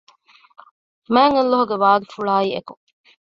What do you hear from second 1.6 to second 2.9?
ގެ ވާގިފުޅާއި އެކު